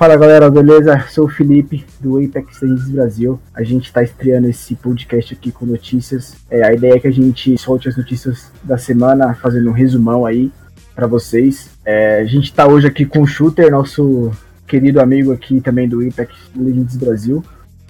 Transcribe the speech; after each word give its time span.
Fala 0.00 0.16
galera, 0.16 0.50
beleza? 0.50 0.98
Sou 1.10 1.26
o 1.26 1.28
Felipe 1.28 1.84
do 2.00 2.16
Apex 2.16 2.62
Legends 2.62 2.88
Brasil. 2.88 3.38
A 3.54 3.62
gente 3.62 3.84
está 3.84 4.02
estreando 4.02 4.48
esse 4.48 4.74
podcast 4.74 5.34
aqui 5.34 5.52
com 5.52 5.66
notícias. 5.66 6.36
É, 6.50 6.62
a 6.62 6.72
ideia 6.72 6.94
é 6.94 6.98
que 6.98 7.06
a 7.06 7.12
gente 7.12 7.58
solte 7.58 7.86
as 7.86 7.98
notícias 7.98 8.50
da 8.64 8.78
semana, 8.78 9.34
fazendo 9.34 9.68
um 9.68 9.74
resumão 9.74 10.24
aí 10.24 10.50
para 10.94 11.06
vocês. 11.06 11.72
É, 11.84 12.20
a 12.20 12.24
gente 12.24 12.44
está 12.44 12.66
hoje 12.66 12.86
aqui 12.86 13.04
com 13.04 13.20
o 13.20 13.26
Shooter, 13.26 13.70
nosso 13.70 14.32
querido 14.66 15.02
amigo 15.02 15.34
aqui 15.34 15.60
também 15.60 15.86
do 15.86 16.00
Apex 16.00 16.34
Legends 16.56 16.96
Brasil. 16.96 17.44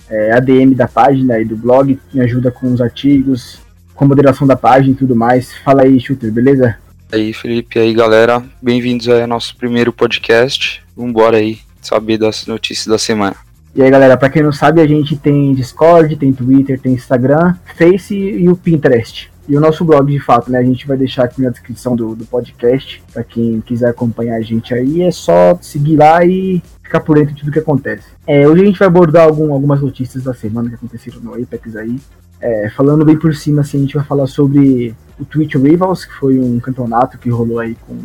É, 0.09 0.33
ADM 0.33 0.75
da 0.75 0.89
página 0.89 1.39
e 1.39 1.45
do 1.45 1.57
blog, 1.57 1.97
me 2.13 2.21
ajuda 2.23 2.51
com 2.51 2.75
os 2.75 2.81
artigos, 2.81 3.61
com 3.95 4.05
moderação 4.05 4.49
da 4.49 4.57
página 4.57 4.95
e 4.95 4.97
tudo 4.97 5.15
mais. 5.15 5.55
Fala 5.59 5.83
aí, 5.83 6.01
Shooter, 6.01 6.33
beleza? 6.33 6.77
E 7.13 7.15
aí, 7.15 7.33
Felipe, 7.33 7.79
e 7.79 7.83
aí, 7.83 7.95
galera. 7.95 8.43
Bem-vindos 8.61 9.09
ao 9.09 9.25
nosso 9.29 9.57
primeiro 9.57 9.93
podcast. 9.93 10.83
Vambora 10.97 11.37
aí 11.37 11.70
saber 11.81 12.19
das 12.19 12.47
notícias 12.47 12.87
da 12.87 12.99
semana. 12.99 13.37
E 13.75 13.83
aí, 13.83 13.91
galera, 13.91 14.17
para 14.17 14.29
quem 14.29 14.43
não 14.43 14.53
sabe, 14.53 14.81
a 14.81 14.87
gente 14.87 15.17
tem 15.17 15.55
Discord, 15.55 16.17
tem 16.17 16.33
Twitter, 16.33 16.81
tem 16.81 16.93
Instagram, 16.93 17.55
Face 17.77 18.15
e 18.15 18.49
o 18.49 18.57
Pinterest. 18.57 19.31
E 19.49 19.57
o 19.57 19.61
nosso 19.61 19.85
blog, 19.85 20.11
de 20.11 20.21
fato, 20.21 20.51
né? 20.51 20.59
A 20.59 20.63
gente 20.63 20.87
vai 20.87 20.97
deixar 20.97 21.25
aqui 21.25 21.41
na 21.41 21.51
descrição 21.51 21.95
do, 21.95 22.15
do 22.15 22.25
podcast. 22.25 23.03
para 23.13 23.23
quem 23.23 23.61
quiser 23.61 23.89
acompanhar 23.89 24.37
a 24.37 24.41
gente 24.41 24.75
aí, 24.75 25.03
é 25.03 25.11
só 25.11 25.59
seguir 25.61 25.97
lá 25.97 26.25
e 26.25 26.63
ficar 26.83 27.01
por 27.01 27.17
dentro 27.17 27.35
de 27.35 27.41
tudo 27.41 27.53
que 27.53 27.59
acontece. 27.59 28.05
É, 28.27 28.47
hoje 28.47 28.63
a 28.63 28.65
gente 28.65 28.79
vai 28.79 28.89
abordar 28.89 29.25
algum, 29.25 29.53
algumas 29.53 29.81
notícias 29.81 30.25
da 30.25 30.35
semana 30.35 30.69
que 30.69 30.75
aconteceram 30.75 31.21
no 31.21 31.35
Apex 31.35 31.77
aí. 31.77 31.99
É, 32.41 32.71
falando 32.71 33.05
bem 33.05 33.17
por 33.17 33.35
cima, 33.35 33.61
assim, 33.61 33.79
a 33.79 33.81
gente 33.81 33.95
vai 33.95 34.05
falar 34.05 34.27
sobre 34.27 34.95
o 35.19 35.25
Twitch 35.25 35.55
Rivals, 35.55 36.05
que 36.05 36.15
foi 36.15 36.39
um 36.39 36.59
campeonato 36.59 37.19
que 37.19 37.29
rolou 37.29 37.59
aí 37.59 37.77
com, 37.87 37.97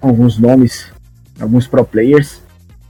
com 0.00 0.08
alguns 0.08 0.38
nomes, 0.38 0.86
alguns 1.40 1.66
pro 1.66 1.84
players. 1.84 2.42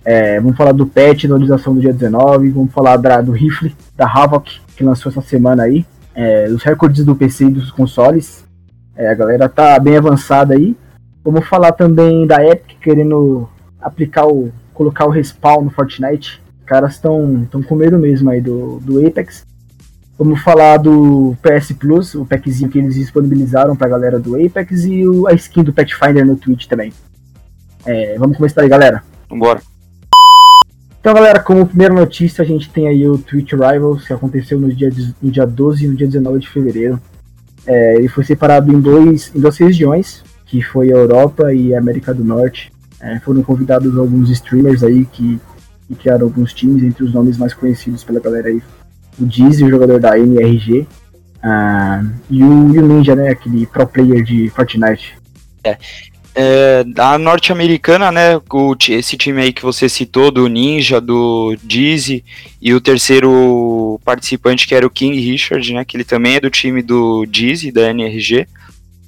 É, 0.04 0.40
vamos 0.40 0.56
falar 0.56 0.72
do 0.72 0.86
patch, 0.86 1.24
da 1.24 1.34
atualização 1.34 1.74
do 1.74 1.80
dia 1.80 1.92
19, 1.92 2.50
vamos 2.50 2.72
falar 2.72 2.96
da, 2.96 3.20
do 3.20 3.32
rifle 3.32 3.74
da 3.96 4.06
Havoc, 4.06 4.60
que 4.76 4.84
lançou 4.84 5.10
essa 5.10 5.20
semana 5.20 5.64
aí, 5.64 5.84
é, 6.14 6.48
os 6.48 6.64
recordes 6.64 7.04
do 7.04 7.14
PC 7.14 7.44
e 7.44 7.50
dos 7.50 7.70
consoles. 7.70 8.44
É, 8.96 9.08
a 9.08 9.14
galera 9.14 9.48
tá 9.48 9.78
bem 9.78 9.96
avançada 9.96 10.54
aí. 10.54 10.76
Vamos 11.22 11.46
falar 11.46 11.70
também 11.70 12.26
da 12.26 12.44
Epic 12.44 12.76
querendo 12.80 13.48
aplicar 13.80 14.26
o. 14.26 14.50
colocar 14.74 15.06
o 15.06 15.10
respawn 15.10 15.62
no 15.62 15.70
Fortnite. 15.70 16.42
Os 16.58 16.64
caras 16.64 16.94
estão 16.94 17.46
com 17.68 17.76
medo 17.76 17.96
mesmo 17.98 18.30
aí 18.30 18.40
do, 18.40 18.80
do 18.80 19.06
Apex. 19.06 19.46
Vamos 20.18 20.40
falar 20.40 20.78
do 20.78 21.36
PS 21.40 21.70
Plus, 21.72 22.16
o 22.16 22.24
packzinho 22.24 22.68
que 22.68 22.80
eles 22.80 22.96
disponibilizaram 22.96 23.76
pra 23.76 23.86
galera 23.86 24.18
do 24.18 24.34
Apex 24.34 24.84
e 24.84 25.06
o, 25.06 25.28
a 25.28 25.32
skin 25.34 25.62
do 25.62 25.72
Pathfinder 25.72 26.26
no 26.26 26.34
Twitch 26.34 26.66
também. 26.66 26.92
É, 27.86 28.18
vamos 28.18 28.36
começar 28.36 28.62
aí, 28.62 28.68
galera. 28.68 29.04
Vambora. 29.30 29.60
Então, 31.00 31.14
galera, 31.14 31.40
como 31.40 31.66
primeira 31.66 31.94
notícia, 31.94 32.42
a 32.42 32.46
gente 32.46 32.68
tem 32.70 32.88
aí 32.88 33.08
o 33.08 33.18
Twitch 33.18 33.52
Rivals, 33.52 34.06
que 34.06 34.12
aconteceu 34.12 34.58
no 34.58 34.72
dia, 34.72 34.90
no 35.22 35.30
dia 35.30 35.46
12 35.46 35.84
e 35.84 35.88
no 35.88 35.94
dia 35.94 36.06
19 36.06 36.40
de 36.40 36.48
fevereiro. 36.48 37.00
É, 37.66 37.96
ele 37.96 38.08
foi 38.08 38.24
separado 38.24 38.72
em, 38.72 38.80
dois, 38.80 39.32
em 39.34 39.40
duas 39.40 39.56
regiões, 39.58 40.24
que 40.46 40.62
foi 40.62 40.92
a 40.92 40.96
Europa 40.96 41.52
e 41.52 41.74
a 41.74 41.78
América 41.78 42.12
do 42.12 42.24
Norte. 42.24 42.72
É, 43.00 43.20
foram 43.20 43.42
convidados 43.42 43.96
alguns 43.96 44.28
streamers 44.30 44.82
aí 44.82 45.04
que, 45.04 45.40
que, 45.86 45.94
criaram 45.94 46.26
alguns 46.26 46.52
times, 46.52 46.82
entre 46.82 47.04
os 47.04 47.12
nomes 47.12 47.38
mais 47.38 47.54
conhecidos 47.54 48.02
pela 48.02 48.18
galera 48.18 48.48
aí. 48.48 48.60
O 49.20 49.24
Dizzy, 49.24 49.64
o 49.64 49.70
jogador 49.70 50.00
da 50.00 50.18
NRG, 50.18 50.80
uh, 50.80 52.10
e, 52.28 52.42
o, 52.42 52.74
e 52.74 52.78
o 52.78 52.86
Ninja, 52.86 53.14
né, 53.14 53.28
aquele 53.28 53.66
pro 53.66 53.86
player 53.86 54.22
de 54.24 54.48
Fortnite. 54.50 55.16
É, 55.62 55.76
é, 56.40 56.84
a 56.98 57.18
norte-americana, 57.18 58.12
né? 58.12 58.36
O, 58.36 58.76
esse 58.90 59.16
time 59.16 59.42
aí 59.42 59.52
que 59.52 59.62
você 59.62 59.88
citou, 59.88 60.30
do 60.30 60.46
Ninja, 60.46 61.00
do 61.00 61.56
Dizzy, 61.64 62.24
e 62.62 62.72
o 62.72 62.80
terceiro 62.80 64.00
participante 64.04 64.68
que 64.68 64.72
era 64.72 64.86
o 64.86 64.90
King 64.90 65.18
Richard, 65.18 65.74
né? 65.74 65.84
Que 65.84 65.96
ele 65.96 66.04
também 66.04 66.36
é 66.36 66.40
do 66.40 66.48
time 66.48 66.80
do 66.80 67.26
Dizzy, 67.26 67.72
da 67.72 67.90
NRG. 67.90 68.46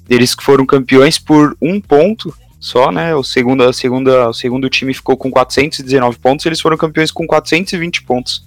Eles 0.09 0.35
foram 0.37 0.65
campeões 0.65 1.17
por 1.17 1.55
um 1.61 1.79
ponto 1.79 2.35
só, 2.59 2.91
né? 2.91 3.15
O 3.15 3.23
segundo, 3.23 3.63
a 3.63 3.71
segunda, 3.71 4.27
o 4.27 4.33
segundo 4.33 4.69
time 4.69 4.93
ficou 4.93 5.15
com 5.15 5.31
419 5.31 6.19
pontos, 6.19 6.45
eles 6.45 6.59
foram 6.59 6.75
campeões 6.75 7.11
com 7.11 7.25
420 7.25 8.03
pontos 8.03 8.45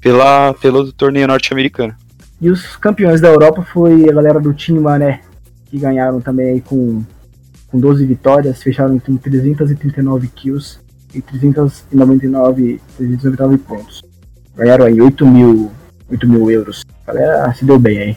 pela, 0.00 0.54
pelo 0.54 0.90
torneio 0.90 1.28
norte-americano. 1.28 1.94
E 2.40 2.48
os 2.48 2.76
campeões 2.78 3.20
da 3.20 3.28
Europa 3.28 3.62
foi 3.74 4.08
a 4.08 4.12
galera 4.12 4.40
do 4.40 4.54
time 4.54 4.80
Mané, 4.80 5.20
que 5.66 5.78
ganharam 5.78 6.18
também 6.18 6.52
aí 6.54 6.60
com 6.62 7.04
com 7.72 7.80
12 7.80 8.04
vitórias, 8.04 8.62
fecharam 8.62 8.98
com 8.98 9.16
339 9.16 10.28
kills 10.28 10.78
e 11.14 11.22
399, 11.22 12.80
399 12.98 13.58
pontos. 13.58 14.02
Ganharam 14.54 14.84
aí 14.84 15.00
8 15.00 15.26
mil, 15.26 15.72
8 16.10 16.28
mil 16.28 16.50
euros. 16.50 16.84
A 17.06 17.14
galera 17.14 17.54
se 17.54 17.64
deu 17.64 17.78
bem 17.78 17.98
aí. 17.98 18.16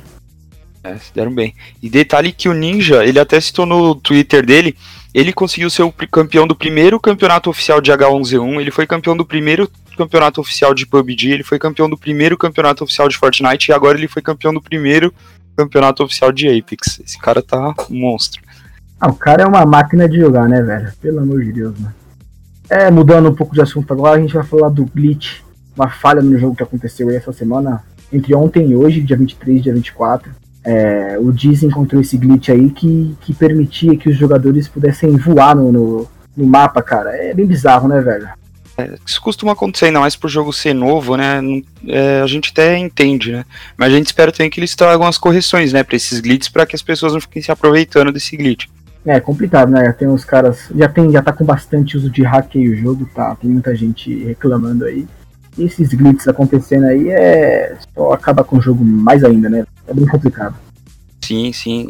É, 0.83 0.97
se 0.97 1.13
deram 1.15 1.33
bem. 1.33 1.55
E 1.81 1.89
detalhe 1.89 2.33
que 2.33 2.49
o 2.49 2.53
Ninja, 2.53 3.03
ele 3.05 3.17
até 3.17 3.39
citou 3.39 3.65
no 3.65 3.95
Twitter 3.95 4.45
dele, 4.45 4.75
ele 5.13 5.31
conseguiu 5.31 5.69
ser 5.69 5.83
o 5.83 5.91
campeão 5.91 6.45
do 6.45 6.55
primeiro 6.55 6.99
campeonato 6.99 7.49
oficial 7.49 7.79
de 7.79 7.91
H1Z1, 7.91 8.59
ele 8.59 8.69
foi 8.69 8.85
campeão 8.85 9.15
do 9.15 9.25
primeiro 9.25 9.71
campeonato 9.97 10.41
oficial 10.41 10.73
de 10.73 10.85
PUBG, 10.85 11.31
ele 11.31 11.43
foi 11.43 11.57
campeão 11.57 11.89
do 11.89 11.97
primeiro 11.97 12.37
campeonato 12.37 12.83
oficial 12.83 13.07
de 13.07 13.17
Fortnite 13.17 13.71
e 13.71 13.73
agora 13.73 13.97
ele 13.97 14.09
foi 14.09 14.21
campeão 14.21 14.53
do 14.53 14.61
primeiro 14.61 15.13
campeonato 15.55 16.03
oficial 16.03 16.31
de 16.31 16.49
Apex. 16.49 16.99
Esse 16.99 17.17
cara 17.17 17.41
tá 17.41 17.73
um 17.89 17.95
monstro. 17.95 18.44
Ah, 18.99 19.09
o 19.09 19.15
cara 19.15 19.43
é 19.43 19.45
uma 19.45 19.65
máquina 19.65 20.07
de 20.07 20.17
jogar, 20.17 20.47
né, 20.47 20.61
velho? 20.61 20.91
Pelo 21.01 21.19
amor 21.19 21.43
de 21.43 21.51
Deus, 21.51 21.79
mano. 21.79 21.93
É, 22.69 22.89
mudando 22.89 23.29
um 23.29 23.35
pouco 23.35 23.53
de 23.53 23.61
assunto 23.61 23.91
agora, 23.93 24.17
a 24.17 24.21
gente 24.21 24.33
vai 24.33 24.43
falar 24.43 24.69
do 24.69 24.85
glitch, 24.85 25.41
uma 25.75 25.89
falha 25.89 26.21
no 26.21 26.37
jogo 26.39 26.55
que 26.55 26.63
aconteceu 26.63 27.09
aí 27.09 27.15
essa 27.15 27.31
semana, 27.31 27.83
entre 28.11 28.33
ontem 28.33 28.71
e 28.71 28.75
hoje, 28.75 29.01
dia 29.01 29.17
23 29.17 29.59
e 29.59 29.61
dia 29.61 29.73
24. 29.73 30.31
É, 30.63 31.17
o 31.19 31.31
Diz 31.31 31.61
encontrou 31.61 32.01
esse 32.01 32.17
glitch 32.17 32.49
aí 32.49 32.71
que, 32.71 33.15
que 33.21 33.33
permitia 33.33 33.95
que 33.95 34.09
os 34.09 34.17
jogadores 34.17 34.67
pudessem 34.67 35.15
voar 35.15 35.55
no, 35.55 35.71
no, 35.71 36.07
no 36.35 36.45
mapa, 36.47 36.81
cara. 36.81 37.11
É 37.11 37.33
bem 37.35 37.45
bizarro, 37.45 37.87
né, 37.87 38.01
velho? 38.01 38.27
É, 38.77 38.95
isso 39.05 39.21
costuma 39.21 39.51
acontecer, 39.51 39.85
ainda 39.85 39.99
mais 39.99 40.15
por 40.15 40.27
jogo 40.27 40.51
ser 40.51 40.73
novo, 40.73 41.15
né? 41.15 41.39
É, 41.87 42.21
a 42.21 42.27
gente 42.27 42.49
até 42.51 42.77
entende, 42.77 43.31
né? 43.31 43.45
Mas 43.77 43.93
a 43.93 43.95
gente 43.95 44.07
espera 44.07 44.31
também 44.31 44.49
que 44.49 44.59
eles 44.59 44.75
tragam 44.75 45.05
as 45.05 45.19
correções, 45.19 45.71
né, 45.71 45.83
pra 45.83 45.95
esses 45.95 46.19
glitches, 46.19 46.49
para 46.49 46.65
que 46.65 46.75
as 46.75 46.81
pessoas 46.81 47.13
não 47.13 47.21
fiquem 47.21 47.41
se 47.41 47.51
aproveitando 47.51 48.11
desse 48.11 48.35
glitch. 48.35 48.65
É 49.05 49.19
complicado, 49.19 49.69
né? 49.69 49.91
Tem 49.93 50.07
uns 50.07 50.25
caras. 50.25 50.71
Já 50.75 50.87
tem, 50.87 51.11
já 51.11 51.21
tá 51.21 51.31
com 51.31 51.45
bastante 51.45 51.95
uso 51.95 52.09
de 52.09 52.23
hack 52.23 52.55
aí 52.55 52.69
o 52.69 52.75
jogo, 52.75 53.07
tá? 53.13 53.35
Tem 53.35 53.49
muita 53.49 53.75
gente 53.75 54.23
reclamando 54.23 54.85
aí. 54.85 55.07
E 55.57 55.63
esses 55.63 55.93
glitches 55.93 56.27
acontecendo 56.27 56.85
aí 56.85 57.09
é. 57.09 57.77
Só 57.93 58.13
acaba 58.13 58.43
com 58.43 58.57
o 58.57 58.61
jogo 58.61 58.83
mais 58.83 59.23
ainda, 59.23 59.49
né? 59.49 59.65
É 59.87 59.93
bem 59.93 60.05
complicado. 60.07 60.55
Sim, 61.23 61.51
sim. 61.53 61.87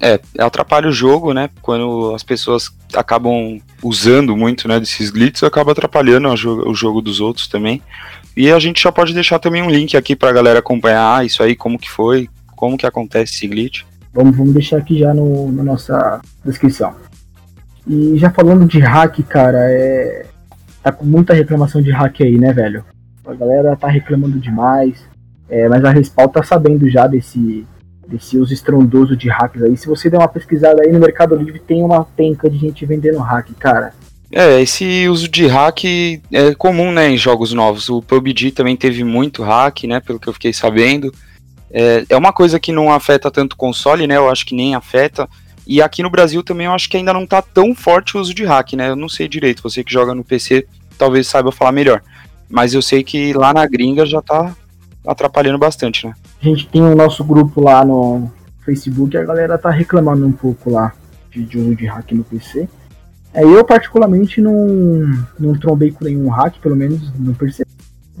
É, 0.00 0.14
é, 0.14 0.20
atrapalha 0.42 0.88
o 0.88 0.92
jogo, 0.92 1.32
né? 1.32 1.50
Quando 1.62 2.14
as 2.14 2.22
pessoas 2.22 2.70
acabam 2.94 3.60
usando 3.82 4.36
muito, 4.36 4.68
né, 4.68 4.78
desses 4.78 5.10
glitches, 5.10 5.42
acaba 5.42 5.72
atrapalhando 5.72 6.28
o 6.28 6.36
jogo, 6.36 6.70
o 6.70 6.74
jogo 6.74 7.00
dos 7.00 7.20
outros 7.20 7.48
também. 7.48 7.82
E 8.36 8.50
a 8.50 8.58
gente 8.58 8.82
já 8.82 8.90
pode 8.90 9.14
deixar 9.14 9.38
também 9.38 9.62
um 9.62 9.70
link 9.70 9.96
aqui 9.96 10.16
pra 10.16 10.32
galera 10.32 10.58
acompanhar 10.58 11.24
isso 11.24 11.42
aí, 11.42 11.54
como 11.54 11.78
que 11.78 11.90
foi, 11.90 12.28
como 12.56 12.76
que 12.76 12.86
acontece 12.86 13.34
esse 13.34 13.46
glitch. 13.46 13.82
Vamos, 14.14 14.36
vamos 14.36 14.54
deixar 14.54 14.78
aqui 14.78 14.98
já 14.98 15.12
no, 15.12 15.50
na 15.50 15.64
nossa 15.64 16.20
descrição. 16.44 16.94
E 17.86 18.16
já 18.16 18.30
falando 18.30 18.64
de 18.66 18.78
hack, 18.78 19.18
cara, 19.28 19.58
é. 19.70 20.26
Tá 20.82 20.92
com 20.92 21.04
muita 21.04 21.34
reclamação 21.34 21.82
de 21.82 21.90
hack 21.90 22.20
aí, 22.20 22.38
né, 22.38 22.52
velho? 22.52 22.84
A 23.26 23.34
galera 23.34 23.74
tá 23.74 23.88
reclamando 23.88 24.38
demais. 24.38 25.02
É, 25.48 25.68
mas 25.68 25.84
a 25.84 25.90
Respawn 25.90 26.28
tá 26.28 26.42
sabendo 26.42 26.88
já 26.88 27.06
desse, 27.06 27.66
desse 28.06 28.38
uso 28.38 28.52
estrondoso 28.52 29.16
de 29.16 29.28
hacks 29.28 29.62
aí. 29.62 29.76
Se 29.76 29.86
você 29.86 30.08
der 30.08 30.18
uma 30.18 30.28
pesquisada 30.28 30.82
aí 30.82 30.92
no 30.92 31.00
Mercado 31.00 31.34
Livre, 31.34 31.58
tem 31.58 31.82
uma 31.82 32.04
penca 32.04 32.48
de 32.48 32.56
gente 32.56 32.84
vendendo 32.86 33.18
hack, 33.18 33.48
cara. 33.58 33.92
É, 34.30 34.60
esse 34.60 35.08
uso 35.08 35.28
de 35.28 35.46
hack 35.46 35.84
é 36.32 36.54
comum, 36.56 36.92
né, 36.92 37.08
em 37.08 37.16
jogos 37.16 37.52
novos. 37.52 37.88
O 37.88 38.02
PUBG 38.02 38.50
também 38.50 38.76
teve 38.76 39.04
muito 39.04 39.42
hack, 39.42 39.84
né, 39.84 40.00
pelo 40.00 40.18
que 40.18 40.28
eu 40.28 40.32
fiquei 40.32 40.52
sabendo. 40.52 41.12
É, 41.76 42.06
é 42.08 42.16
uma 42.16 42.32
coisa 42.32 42.60
que 42.60 42.70
não 42.70 42.92
afeta 42.92 43.32
tanto 43.32 43.56
console, 43.56 44.06
né? 44.06 44.16
Eu 44.16 44.30
acho 44.30 44.46
que 44.46 44.54
nem 44.54 44.76
afeta. 44.76 45.28
E 45.66 45.82
aqui 45.82 46.04
no 46.04 46.10
Brasil 46.10 46.40
também 46.40 46.66
eu 46.66 46.72
acho 46.72 46.88
que 46.88 46.96
ainda 46.96 47.12
não 47.12 47.26
tá 47.26 47.42
tão 47.42 47.74
forte 47.74 48.16
o 48.16 48.20
uso 48.20 48.32
de 48.32 48.44
hack, 48.44 48.74
né? 48.74 48.90
Eu 48.90 48.96
não 48.96 49.08
sei 49.08 49.26
direito. 49.26 49.62
Você 49.64 49.82
que 49.82 49.92
joga 49.92 50.14
no 50.14 50.22
PC 50.22 50.68
talvez 50.96 51.26
saiba 51.26 51.50
falar 51.50 51.72
melhor. 51.72 52.00
Mas 52.48 52.74
eu 52.74 52.80
sei 52.80 53.02
que 53.02 53.32
lá 53.32 53.52
na 53.52 53.66
gringa 53.66 54.06
já 54.06 54.22
tá 54.22 54.54
atrapalhando 55.04 55.58
bastante, 55.58 56.06
né? 56.06 56.14
A 56.40 56.44
gente 56.44 56.68
tem 56.68 56.80
o 56.80 56.94
nosso 56.94 57.24
grupo 57.24 57.60
lá 57.60 57.84
no 57.84 58.30
Facebook 58.64 59.16
a 59.16 59.24
galera 59.24 59.58
tá 59.58 59.70
reclamando 59.70 60.24
um 60.26 60.32
pouco 60.32 60.70
lá 60.70 60.92
de, 61.30 61.42
de 61.42 61.58
uso 61.58 61.74
de 61.74 61.86
hack 61.86 62.12
no 62.12 62.22
PC. 62.22 62.68
É, 63.32 63.42
eu 63.42 63.64
particularmente 63.64 64.40
não, 64.40 65.10
não 65.38 65.58
trombei 65.58 65.90
com 65.90 66.04
nenhum 66.04 66.28
hack, 66.28 66.54
pelo 66.60 66.76
menos 66.76 67.12
não 67.18 67.34
percebi, 67.34 67.68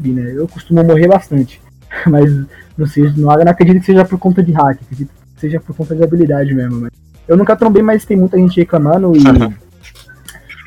né? 0.00 0.32
Eu 0.34 0.48
costumo 0.48 0.82
morrer 0.82 1.06
bastante. 1.06 1.62
Mas 2.06 2.30
não 2.76 2.86
sei, 2.86 3.12
não, 3.16 3.30
acredito 3.30 3.80
que 3.80 3.86
seja 3.86 4.04
por 4.04 4.18
conta 4.18 4.42
de 4.42 4.52
hack, 4.52 4.78
acredito 4.82 5.08
que 5.08 5.40
seja 5.40 5.60
por 5.60 5.76
conta 5.76 5.94
de 5.94 6.02
habilidade 6.02 6.52
mesmo. 6.52 6.80
Mas 6.80 6.92
eu 7.26 7.36
nunca 7.36 7.56
trombei, 7.56 7.82
mas 7.82 8.04
tem 8.04 8.16
muita 8.16 8.36
gente 8.36 8.58
reclamando 8.60 9.12
e 9.16 9.22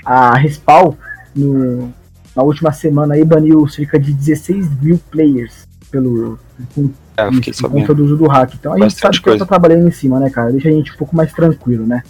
a 0.05 0.35
Respawn 0.37 0.93
no, 1.35 1.93
na 2.35 2.43
última 2.43 2.71
semana 2.71 3.13
aí 3.13 3.23
baniu 3.23 3.67
cerca 3.67 3.99
de 3.99 4.13
16 4.13 4.81
mil 4.81 4.99
players 5.11 5.67
pelo 5.91 6.39
com, 6.73 6.89
É, 7.17 7.29
por 7.61 7.71
conta 7.71 7.93
do 7.93 8.05
uso 8.05 8.17
do 8.17 8.27
hack. 8.27 8.53
Então 8.55 8.73
a 8.73 8.75
gente 8.75 8.85
Bastante 8.85 9.01
sabe 9.01 9.17
que 9.17 9.23
coisa. 9.23 9.39
tá 9.39 9.45
trabalhando 9.45 9.87
em 9.87 9.91
cima, 9.91 10.19
né, 10.19 10.29
cara? 10.29 10.51
Deixa 10.51 10.69
a 10.69 10.71
gente 10.71 10.91
um 10.93 10.97
pouco 10.97 11.15
mais 11.15 11.31
tranquilo, 11.33 11.85
né? 11.85 12.01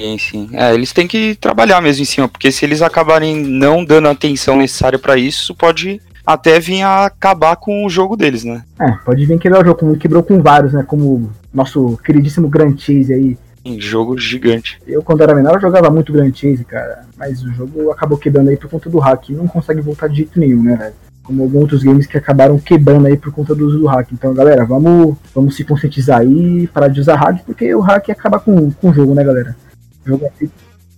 Sim, 0.00 0.18
sim. 0.18 0.50
É, 0.52 0.74
eles 0.74 0.92
têm 0.92 1.06
que 1.06 1.36
trabalhar 1.36 1.80
mesmo 1.80 2.02
em 2.02 2.06
cima, 2.06 2.28
porque 2.28 2.50
se 2.50 2.64
eles 2.64 2.82
acabarem 2.82 3.36
não 3.36 3.84
dando 3.84 4.08
a 4.08 4.10
atenção 4.10 4.56
necessária 4.56 4.98
isso, 5.16 5.42
isso 5.42 5.54
pode 5.54 6.00
até 6.26 6.58
vir 6.58 6.82
a 6.82 7.06
acabar 7.06 7.56
com 7.56 7.84
o 7.84 7.90
jogo 7.90 8.16
deles, 8.16 8.44
né? 8.44 8.62
É, 8.80 8.92
pode 9.04 9.24
vir 9.26 9.38
quebrar 9.38 9.62
o 9.62 9.64
jogo, 9.64 9.78
como 9.78 9.98
quebrou 9.98 10.22
com 10.22 10.40
vários, 10.40 10.72
né? 10.72 10.82
Como 10.82 11.30
nosso 11.52 11.98
queridíssimo 11.98 12.48
Grand 12.48 12.76
Chase 12.76 13.12
aí. 13.12 13.38
Um 13.64 13.80
jogo 13.80 14.18
gigante. 14.18 14.78
Eu, 14.86 15.02
quando 15.02 15.22
era 15.22 15.34
menor, 15.34 15.54
eu 15.54 15.60
jogava 15.60 15.90
muito 15.90 16.12
Grand 16.12 16.32
Chase, 16.34 16.64
cara. 16.64 17.04
Mas 17.16 17.42
o 17.42 17.52
jogo 17.52 17.90
acabou 17.90 18.18
quebrando 18.18 18.50
aí 18.50 18.56
por 18.56 18.68
conta 18.70 18.90
do 18.90 18.98
hack. 18.98 19.30
Não 19.30 19.46
consegue 19.46 19.80
voltar 19.80 20.08
de 20.08 20.16
jeito 20.16 20.38
nenhum, 20.38 20.62
né, 20.62 20.76
velho? 20.76 20.94
Como 21.22 21.42
alguns 21.42 21.62
outros 21.62 21.82
games 21.82 22.06
que 22.06 22.18
acabaram 22.18 22.58
quebrando 22.58 23.06
aí 23.06 23.16
por 23.16 23.32
conta 23.32 23.54
do 23.54 23.66
uso 23.66 23.78
do 23.78 23.86
hack. 23.86 24.12
Então, 24.12 24.34
galera, 24.34 24.66
vamos, 24.66 25.16
vamos 25.34 25.56
se 25.56 25.64
conscientizar 25.64 26.20
aí, 26.20 26.66
parar 26.68 26.88
de 26.88 27.00
usar 27.00 27.16
hack, 27.16 27.42
porque 27.46 27.74
o 27.74 27.80
hack 27.80 28.10
acaba 28.10 28.38
com, 28.38 28.70
com 28.70 28.90
o 28.90 28.94
jogo, 28.94 29.14
né, 29.14 29.24
galera? 29.24 29.56
O 30.04 30.10
jogo 30.10 30.26
é 30.26 30.30
feito, 30.30 30.52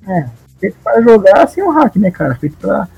é, 0.08 0.26
feito 0.58 0.76
para 0.82 1.00
jogar 1.00 1.46
sem 1.46 1.62
o 1.62 1.70
hack, 1.70 1.94
né, 1.96 2.11
cara? 2.11 2.34
Feito 2.34 2.56
pra 2.56 2.88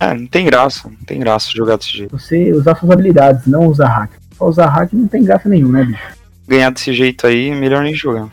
É, 0.00 0.14
não 0.14 0.26
tem 0.26 0.44
graça, 0.44 0.88
não 0.88 1.04
tem 1.06 1.18
graça 1.18 1.50
jogar 1.50 1.76
desse 1.76 1.96
jeito. 1.96 2.18
você 2.18 2.52
usar 2.52 2.74
suas 2.76 2.90
habilidades, 2.90 3.46
não 3.46 3.66
usar 3.66 3.88
hack. 3.88 4.10
Só 4.36 4.48
usar 4.48 4.66
hack 4.66 4.92
não 4.92 5.06
tem 5.06 5.22
graça 5.22 5.48
nenhum, 5.48 5.68
né, 5.68 5.84
bicho? 5.84 6.02
Ganhar 6.46 6.70
desse 6.70 6.92
jeito 6.92 7.26
aí, 7.26 7.54
melhor 7.54 7.82
nem 7.82 7.94
jogar. 7.94 8.28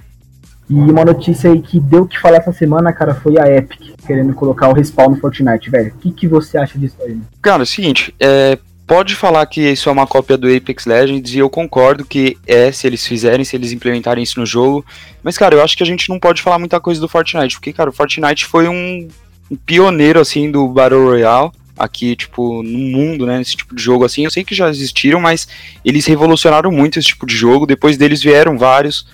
E 0.69 0.73
uma 0.73 1.03
notícia 1.03 1.51
aí 1.51 1.61
que 1.61 1.79
deu 1.79 2.03
o 2.03 2.07
que 2.07 2.19
falar 2.19 2.37
essa 2.37 2.53
semana, 2.53 2.93
cara, 2.93 3.13
foi 3.13 3.37
a 3.37 3.45
Epic 3.45 3.93
querendo 4.05 4.33
colocar 4.33 4.69
o 4.69 4.73
respawn 4.73 5.09
no 5.09 5.17
Fortnite, 5.17 5.69
velho. 5.69 5.93
O 5.93 5.99
que, 5.99 6.11
que 6.11 6.27
você 6.27 6.57
acha 6.57 6.79
disso 6.79 6.95
aí? 7.01 7.17
Cara, 7.41 7.61
é 7.61 7.65
o 7.65 7.67
seguinte, 7.67 8.15
é, 8.19 8.57
pode 8.87 9.15
falar 9.15 9.45
que 9.45 9.61
isso 9.61 9.89
é 9.89 9.91
uma 9.91 10.07
cópia 10.07 10.37
do 10.37 10.53
Apex 10.53 10.85
Legends 10.85 11.33
e 11.33 11.39
eu 11.39 11.49
concordo 11.49 12.05
que 12.05 12.37
é, 12.47 12.71
se 12.71 12.87
eles 12.87 13.05
fizerem, 13.05 13.43
se 13.43 13.55
eles 13.55 13.71
implementarem 13.71 14.23
isso 14.23 14.39
no 14.39 14.45
jogo. 14.45 14.85
Mas, 15.21 15.37
cara, 15.37 15.55
eu 15.55 15.63
acho 15.63 15.75
que 15.75 15.83
a 15.83 15.85
gente 15.85 16.09
não 16.09 16.19
pode 16.19 16.41
falar 16.41 16.59
muita 16.59 16.79
coisa 16.79 17.01
do 17.01 17.07
Fortnite, 17.07 17.55
porque, 17.55 17.73
cara, 17.73 17.89
o 17.89 17.93
Fortnite 17.93 18.45
foi 18.45 18.67
um, 18.67 19.07
um 19.51 19.55
pioneiro, 19.57 20.19
assim, 20.19 20.49
do 20.49 20.65
Battle 20.69 21.03
Royale 21.03 21.51
aqui, 21.77 22.15
tipo, 22.15 22.63
no 22.63 22.79
mundo, 22.79 23.25
né, 23.25 23.37
nesse 23.37 23.55
tipo 23.57 23.75
de 23.75 23.83
jogo, 23.83 24.05
assim. 24.05 24.23
Eu 24.23 24.31
sei 24.31 24.43
que 24.45 24.55
já 24.55 24.69
existiram, 24.69 25.19
mas 25.19 25.47
eles 25.83 26.05
revolucionaram 26.05 26.71
muito 26.71 26.97
esse 26.97 27.09
tipo 27.09 27.25
de 27.25 27.35
jogo. 27.35 27.65
Depois 27.65 27.97
deles 27.97 28.21
vieram 28.23 28.57
vários 28.57 29.05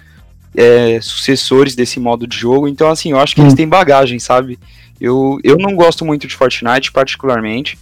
é, 0.55 0.99
sucessores 1.01 1.75
desse 1.75 1.99
modo 1.99 2.27
de 2.27 2.37
jogo. 2.37 2.67
Então, 2.67 2.89
assim, 2.89 3.11
eu 3.11 3.19
acho 3.19 3.33
que 3.33 3.41
Hum. 3.41 3.45
eles 3.45 3.53
têm 3.55 3.67
bagagem, 3.67 4.19
sabe? 4.19 4.59
Eu, 5.01 5.39
eu 5.43 5.57
não 5.57 5.75
gosto 5.75 6.05
muito 6.05 6.27
de 6.27 6.35
Fortnite, 6.35 6.91
particularmente. 6.91 7.77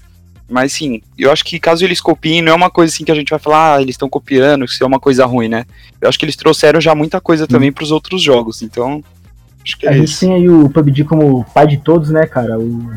Mas 0.47 0.73
sim, 0.73 1.01
eu 1.17 1.31
acho 1.31 1.43
que 1.43 1.59
caso 1.59 1.83
eles 1.83 1.99
copiem, 1.99 2.41
não 2.41 2.51
é 2.51 2.55
uma 2.55 2.69
coisa 2.69 2.93
assim 2.93 3.03
que 3.03 3.11
a 3.11 3.15
gente 3.15 3.31
vai 3.31 3.39
falar, 3.39 3.75
ah, 3.77 3.81
eles 3.81 3.95
estão 3.95 4.07
copiando, 4.07 4.65
isso 4.65 4.83
é 4.83 4.85
uma 4.85 4.99
coisa 4.99 5.25
ruim, 5.25 5.47
né? 5.47 5.65
Eu 5.99 6.07
acho 6.07 6.19
que 6.19 6.25
eles 6.25 6.35
trouxeram 6.35 6.79
já 6.79 6.93
muita 6.93 7.19
coisa 7.19 7.47
também 7.47 7.71
pros 7.71 7.89
outros 7.89 8.21
jogos, 8.21 8.61
então. 8.61 9.03
Acho 9.65 9.77
que 9.79 9.87
A 9.87 9.91
é 9.91 9.93
gente 9.95 10.09
isso. 10.09 10.19
tem 10.19 10.33
aí 10.35 10.47
o 10.47 10.69
PUBG 10.69 11.03
como 11.05 11.43
pai 11.53 11.65
de 11.67 11.77
todos, 11.77 12.09
né, 12.11 12.25
cara? 12.27 12.59
O 12.59 12.91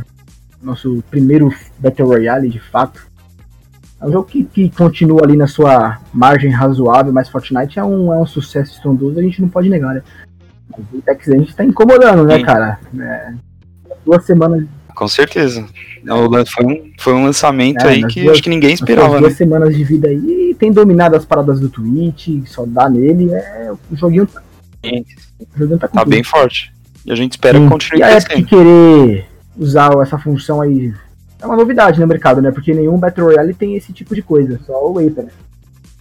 nosso 0.63 1.03
primeiro 1.11 1.51
Battle 1.79 2.07
Royale, 2.09 2.49
de 2.49 2.59
fato. 2.61 3.07
É 4.01 4.07
um 4.07 4.13
jogo 4.13 4.27
que, 4.29 4.45
que 4.45 4.71
continua 4.71 5.23
ali 5.25 5.37
na 5.37 5.47
sua 5.47 5.99
margem 6.13 6.51
razoável, 6.51 7.13
mas 7.13 7.29
Fortnite 7.29 7.79
é 7.79 7.85
um, 7.85 8.13
é 8.13 8.19
um 8.19 8.27
sucesso 8.27 8.73
estrondoso, 8.75 9.19
a 9.19 9.23
gente 9.23 9.41
não 9.41 9.49
pode 9.49 9.69
negar, 9.69 9.95
né? 9.95 10.03
Mas 10.71 10.87
o 10.93 10.99
Apex 10.99 11.27
Legends 11.27 11.55
tá 11.55 11.65
incomodando, 11.65 12.25
né, 12.25 12.37
Sim. 12.39 12.45
cara? 12.45 12.79
É, 13.01 13.33
duas 14.05 14.25
semanas, 14.25 14.65
Com 14.95 15.09
certeza. 15.09 15.65
Lan- 16.05 16.45
Foi 16.47 16.65
um, 16.67 16.93
foi 16.99 17.15
um 17.15 17.25
lançamento 17.25 17.85
É, 17.85 17.89
aí 17.89 18.07
que 18.07 18.21
duas- 18.23 18.35
acho 18.35 18.43
que 18.43 18.51
ninguém 18.51 18.73
esperava, 18.75 19.19
duas 19.19 19.33
né? 19.33 19.37
semanas 19.37 19.75
de 19.77 19.83
vida 19.83 20.07
aí, 20.09 20.51
e 20.51 20.55
tem 20.55 20.71
dominado 20.71 21.17
as 21.17 21.25
paradas 21.25 21.59
do 21.59 21.69
Twitch, 21.69 22.29
só 22.47 22.65
dá 22.67 22.89
nele, 22.89 23.33
é, 23.33 23.73
o 23.91 23.97
joguinho, 23.97 24.27
tá- 24.27 24.43
Sim. 24.85 25.05
tá 25.79 25.89
Tá 25.89 26.05
bem 26.05 26.23
forte. 26.23 26.73
E 27.05 27.13
a 27.13 27.15
gente 27.15 27.33
espera 27.33 27.59
Sim. 27.59 27.65
que 27.65 27.71
continue 27.71 28.01
E 28.01 28.03
a 28.03 28.19
Epic 28.19 28.49
querer 28.49 29.27
usar 29.57 29.91
essa 30.03 30.19
função 30.19 30.61
aí 30.61 30.93
é 31.41 31.47
uma 31.47 31.57
novidade 31.57 32.01
no 32.01 32.07
mercado, 32.07 32.43
né? 32.43 32.51
Porque 32.51 32.75
nenhum 32.75 32.99
Battle 32.99 33.27
Royale 33.27 33.55
tem 33.55 33.77
esse 33.77 33.93
tipo 33.93 34.15
de 34.15 34.23
coisa, 34.23 34.61
só 34.67 34.91
o 34.91 34.99
Apex. 34.99 35.33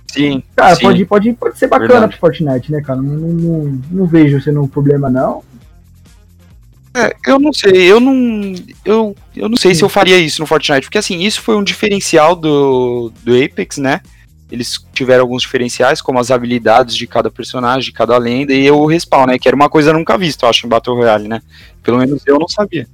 Sim. 0.07 0.41
Cara, 0.55 0.75
sim. 0.75 0.81
pode, 0.81 1.05
pode, 1.05 1.33
pode 1.33 1.59
ser 1.59 1.67
bacana 1.67 1.89
Verdade. 1.89 2.11
pro 2.13 2.19
Fortnite, 2.19 2.71
né, 2.71 2.81
cara? 2.81 3.01
Não, 3.01 3.13
não, 3.13 3.33
não, 3.33 3.81
não 3.91 4.05
vejo 4.07 4.41
sendo 4.41 4.63
um 4.63 4.67
problema, 4.67 5.09
não. 5.09 5.43
É, 6.95 7.15
eu 7.27 7.37
não 7.37 7.53
sei, 7.53 7.91
eu 7.91 7.99
não. 7.99 8.55
Eu, 8.83 9.15
eu 9.35 9.47
não 9.47 9.55
sei 9.55 9.75
se 9.75 9.83
eu 9.83 9.89
faria 9.89 10.17
isso 10.17 10.41
no 10.41 10.47
Fortnite, 10.47 10.87
porque 10.87 10.97
assim, 10.97 11.19
isso 11.19 11.41
foi 11.41 11.55
um 11.55 11.63
diferencial 11.63 12.35
do, 12.35 13.11
do 13.23 13.35
Apex, 13.35 13.77
né? 13.77 14.01
Eles 14.51 14.79
tiveram 14.93 15.23
alguns 15.23 15.41
diferenciais, 15.41 16.01
como 16.01 16.19
as 16.19 16.31
habilidades 16.31 16.95
de 16.95 17.05
cada 17.05 17.29
personagem, 17.29 17.83
de 17.83 17.91
cada 17.91 18.17
lenda, 18.17 18.53
e 18.53 18.69
o 18.71 18.85
respawn, 18.85 19.25
né? 19.27 19.37
Que 19.37 19.47
era 19.47 19.55
uma 19.55 19.69
coisa 19.69 19.91
nunca 19.91 20.17
vista, 20.17 20.45
eu 20.45 20.49
acho, 20.49 20.65
em 20.65 20.69
Battle 20.69 20.95
Royale, 20.95 21.27
né? 21.27 21.41
Pelo 21.83 21.97
menos 21.97 22.21
eu 22.25 22.39
não 22.39 22.47
sabia. 22.47 22.87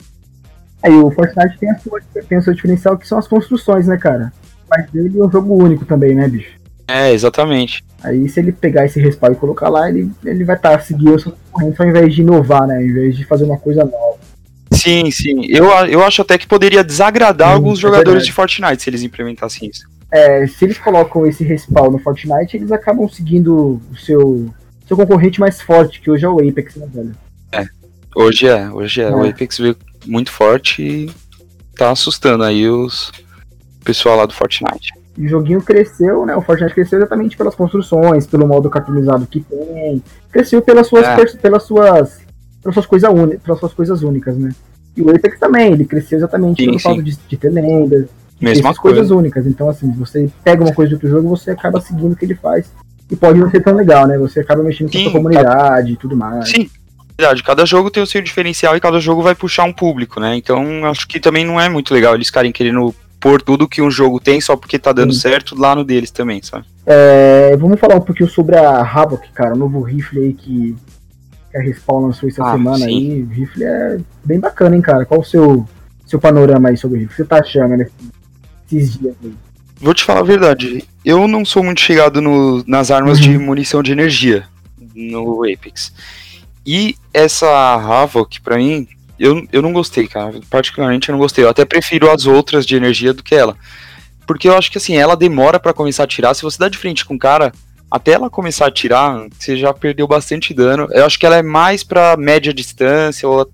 Aí 0.82 0.92
o 0.92 1.12
Fortnite 1.12 1.58
tem, 1.60 1.70
a 1.72 1.78
sua, 1.78 2.02
tem 2.28 2.38
o 2.38 2.42
seu 2.42 2.54
diferencial 2.54 2.98
que 2.98 3.08
são 3.08 3.18
as 3.18 3.28
construções, 3.28 3.88
né, 3.88 3.98
cara? 3.98 4.34
Mas 4.70 4.90
dele 4.92 5.18
é 5.18 5.24
um 5.24 5.32
jogo 5.32 5.54
único 5.64 5.86
também, 5.86 6.16
né, 6.16 6.28
bicho? 6.28 6.52
É, 6.88 7.14
exatamente. 7.14 7.84
Aí 8.04 8.28
se 8.28 8.40
ele 8.40 8.52
pegar 8.52 8.86
esse 8.86 9.00
respawn 9.00 9.32
e 9.32 9.36
colocar 9.36 9.70
lá, 9.70 9.88
ele, 9.88 10.12
ele 10.26 10.44
vai 10.44 10.56
estar 10.58 10.82
seguindo 10.82 11.16
os 11.16 11.22
seus 11.24 11.36
concorrentes 11.52 11.80
ao 11.80 11.88
invés 11.88 12.14
de 12.14 12.22
inovar, 12.22 12.68
né? 12.68 12.76
Ao 12.76 12.84
invés 12.84 13.16
de 13.16 13.24
fazer 13.26 13.46
uma 13.46 13.58
coisa 13.58 13.86
nova. 13.86 14.18
Sim, 14.74 15.10
sim. 15.12 15.46
Eu, 15.48 15.66
eu 15.88 16.04
acho 16.04 16.22
até 16.22 16.38
que 16.38 16.48
poderia 16.48 16.84
desagradar 16.84 17.52
Hum, 17.52 17.54
alguns 17.54 17.80
é 17.80 17.82
jogadores 17.84 18.24
verdade. 18.24 18.26
de 18.26 18.34
Fortnite 18.34 18.84
se 18.84 18.90
eles 18.90 19.04
implementassem 19.04 19.70
isso. 19.70 19.88
É, 20.14 20.46
se 20.46 20.64
eles 20.64 20.78
colocam 20.78 21.26
esse 21.26 21.44
respawn 21.44 21.90
no 21.90 21.98
Fortnite, 21.98 22.56
eles 22.56 22.72
acabam 22.72 23.10
seguindo 23.10 23.82
o 23.92 23.98
seu, 23.98 24.48
seu 24.88 24.96
concorrente 24.96 25.40
mais 25.40 25.60
forte, 25.60 26.00
que 26.00 26.12
hoje 26.12 26.24
é 26.24 26.30
o 26.30 26.38
Apex, 26.38 26.76
né, 26.76 26.88
velho? 26.94 27.16
Hoje 28.16 28.48
é, 28.48 28.70
hoje 28.70 29.02
é. 29.02 29.06
É. 29.06 29.10
O 29.10 29.28
Apex 29.28 29.58
veio 29.58 29.76
muito 30.06 30.32
forte 30.32 30.84
e 30.84 31.12
tá 31.76 31.90
assustando 31.90 32.44
aí 32.44 32.70
os 32.70 33.12
pessoal 33.84 34.18
lá 34.18 34.26
do 34.26 34.34
Fortnite. 34.34 34.94
E 35.18 35.26
o 35.26 35.30
joguinho 35.30 35.62
cresceu, 35.62 36.26
né? 36.26 36.36
O 36.36 36.42
Fortnite 36.42 36.74
cresceu 36.74 37.00
exatamente 37.00 37.36
pelas 37.36 37.56
construções, 37.56 38.28
pelo 38.28 38.48
modo 38.48 38.70
cartoonizado 38.70 39.26
que 39.26 39.42
tem. 39.42 40.02
Cresceu 40.32 40.62
pelas 40.62 40.88
suas, 40.88 41.06
É. 41.06 41.16
pelas 41.16 41.64
suas, 41.64 42.22
pelas 42.62 42.74
suas, 42.76 42.86
coisa 42.86 43.10
pelas 43.44 43.60
suas 43.60 43.74
coisas 43.74 44.04
únicas, 44.04 44.38
né? 44.38 44.52
E 44.96 45.02
o 45.02 45.10
Apex 45.10 45.40
também, 45.40 45.74
ele 45.74 45.86
cresceu 45.86 46.20
exatamente 46.20 46.62
Sim, 46.62 46.66
pelo 46.68 46.80
sim. 46.80 46.84
fato 46.84 47.02
de, 47.02 47.18
de 47.28 47.38
ter 47.38 47.50
lendas, 47.50 48.08
Mesma 48.40 48.74
coisa. 48.76 48.98
coisas 48.98 49.12
únicas. 49.12 49.46
Então, 49.48 49.70
assim, 49.70 49.92
você 49.92 50.30
pega 50.44 50.64
uma 50.64 50.74
coisa 50.74 50.90
de 50.90 50.96
outro 50.96 51.10
jogo, 51.10 51.30
você 51.30 51.52
acaba 51.52 51.80
seguindo 51.80 52.14
o 52.14 52.16
que 52.16 52.26
ele 52.26 52.36
faz. 52.36 52.72
E 53.10 53.16
pode 53.16 53.40
não 53.40 53.50
ser 53.50 53.62
tão 53.62 53.76
legal, 53.76 54.08
né? 54.08 54.18
Você 54.18 54.40
acaba 54.40 54.64
mexendo 54.64 54.92
com 54.92 54.98
a 54.98 55.00
Sim, 55.00 55.04
sua 55.04 55.12
comunidade 55.14 55.94
e 55.94 55.98
tudo 55.98 56.16
mais. 56.16 56.50
Sim, 56.50 56.70
verdade. 57.18 57.44
Cada 57.44 57.66
jogo 57.66 57.92
tem 57.92 58.02
o 58.02 58.08
seu 58.08 58.22
diferencial 58.22 58.76
e 58.76 58.80
cada 58.80 59.00
jogo 59.00 59.22
vai 59.22 59.36
puxar 59.36 59.66
um 59.66 59.74
público, 59.74 60.20
né? 60.20 60.36
Então 60.36 60.86
acho 60.86 61.08
que 61.08 61.20
também 61.20 61.46
não 61.46 61.60
é 61.60 61.70
muito 61.70 61.94
legal 61.94 62.16
eles 62.16 62.28
ficarem 62.28 62.52
querendo 62.52 62.94
pôr 63.20 63.42
tudo 63.42 63.68
que 63.70 63.82
um 63.82 63.90
jogo 63.92 64.20
tem 64.20 64.42
só 64.42 64.58
porque 64.58 64.78
tá 64.78 64.92
dando 64.92 65.14
Sim. 65.14 65.20
certo 65.20 65.58
lá 65.58 65.74
no 65.76 65.84
deles 65.84 66.12
também, 66.12 66.42
sabe? 66.42 66.66
É, 66.86 67.56
vamos 67.56 67.80
falar 67.80 67.96
um 67.96 68.02
pouquinho 68.02 68.30
sobre 68.30 68.58
a 68.58 68.82
Havoc, 68.82 69.32
cara, 69.34 69.54
o 69.54 69.58
novo 69.58 69.82
rifle 69.82 70.20
aí 70.20 70.34
que, 70.34 70.76
que 71.50 71.58
a 71.58 71.62
Respawn 71.62 72.08
lançou 72.08 72.28
essa 72.28 72.44
Ah, 72.46 72.52
semana 72.52 72.80
sim. 72.80 72.86
aí. 72.86 73.24
O 73.24 73.28
rifle 73.30 73.64
é 73.64 73.98
bem 74.26 74.40
bacana, 74.40 74.76
hein, 74.76 74.82
cara. 74.82 75.06
Qual 75.06 75.22
o 75.22 75.24
seu, 75.24 75.66
seu 76.06 76.20
panorama 76.20 76.68
aí 76.70 76.76
sobre 76.76 76.98
o 76.98 77.00
rifle? 77.00 77.14
O 77.14 77.16
que 77.16 77.24
você 77.24 77.26
tá 77.26 77.38
achando, 77.40 77.78
né? 77.78 77.88
Esses 78.78 78.98
dias 79.00 79.16
aí. 79.24 79.34
Vou 79.80 79.94
te 79.94 80.04
falar 80.04 80.22
a 80.22 80.24
verdade. 80.24 80.84
Eu 81.04 81.28
não 81.28 81.44
sou 81.44 81.64
muito 81.64 81.82
chegado 81.82 82.22
no- 82.22 82.64
nas 82.66 82.90
armas 82.92 83.18
Uhum. 83.20 83.24
de 83.24 83.38
munição 83.38 83.84
de 83.84 83.92
energia 83.92 84.46
no 84.96 85.44
Apex. 85.44 85.92
E 86.66 86.96
essa 87.14 87.48
Havoc, 87.76 88.40
pra 88.42 88.58
mim, 88.58 88.88
eu, 89.20 89.46
eu 89.52 89.62
não 89.62 89.74
gostei, 89.74 90.08
cara. 90.08 90.40
Particularmente 90.50 91.10
eu 91.10 91.14
não 91.14 91.20
gostei. 91.20 91.44
Eu 91.44 91.50
até 91.50 91.66
prefiro 91.66 92.10
as 92.10 92.26
outras 92.26 92.66
de 92.66 92.76
energia 92.76 93.14
do 93.14 93.22
que 93.24 93.36
ela. 93.36 93.58
Porque 94.26 94.48
eu 94.48 94.58
acho 94.58 94.72
que 94.72 94.78
assim, 94.78 94.96
ela 94.96 95.18
demora 95.18 95.60
pra 95.60 95.74
começar 95.74 96.04
a 96.04 96.06
atirar. 96.06 96.34
Se 96.34 96.44
você 96.44 96.58
dá 96.58 96.70
de 96.70 96.78
frente 96.78 97.04
com 97.04 97.16
o 97.16 97.20
cara, 97.20 97.52
até 97.92 98.12
ela 98.14 98.30
começar 98.30 98.66
a 98.66 98.68
atirar, 98.70 99.28
você 99.38 99.58
já 99.58 99.74
perdeu 99.74 100.08
bastante 100.08 100.54
dano. 100.54 100.88
Eu 100.92 101.06
acho 101.06 101.20
que 101.20 101.26
ela 101.26 101.36
é 101.36 101.44
mais 101.44 101.84
pra 101.84 102.16
média 102.16 102.54
distância. 102.54 103.28
Ou 103.28 103.50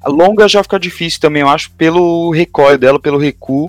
a 0.00 0.08
longa 0.08 0.46
já 0.46 0.62
fica 0.62 0.78
difícil 0.78 1.18
também, 1.18 1.42
eu 1.42 1.48
acho, 1.48 1.72
pelo 1.72 2.30
recoil 2.30 2.78
dela, 2.78 3.00
pelo 3.00 3.18
recuo. 3.18 3.68